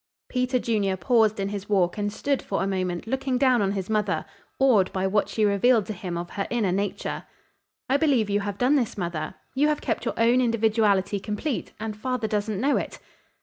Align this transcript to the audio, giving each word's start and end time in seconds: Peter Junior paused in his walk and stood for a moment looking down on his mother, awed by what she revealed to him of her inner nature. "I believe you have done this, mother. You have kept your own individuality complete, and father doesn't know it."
Peter 0.29 0.57
Junior 0.57 0.97
paused 0.97 1.39
in 1.39 1.49
his 1.49 1.69
walk 1.69 1.95
and 1.95 2.11
stood 2.11 2.41
for 2.41 2.63
a 2.63 2.67
moment 2.67 3.05
looking 3.05 3.37
down 3.37 3.61
on 3.61 3.73
his 3.73 3.87
mother, 3.87 4.25
awed 4.57 4.91
by 4.91 5.05
what 5.05 5.29
she 5.29 5.45
revealed 5.45 5.85
to 5.85 5.93
him 5.93 6.17
of 6.17 6.31
her 6.31 6.47
inner 6.49 6.71
nature. 6.71 7.25
"I 7.87 7.97
believe 7.97 8.27
you 8.27 8.39
have 8.39 8.57
done 8.57 8.73
this, 8.77 8.97
mother. 8.97 9.35
You 9.53 9.67
have 9.67 9.79
kept 9.79 10.03
your 10.05 10.15
own 10.17 10.41
individuality 10.41 11.19
complete, 11.19 11.73
and 11.79 11.95
father 11.95 12.27
doesn't 12.27 12.59
know 12.59 12.77
it." 12.77 12.97